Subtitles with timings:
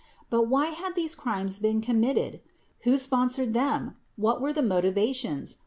[0.31, 2.41] But, why had these crimes been committed?.
[2.85, 3.93] Who sponsored them?
[4.15, 5.57] What were the motivations?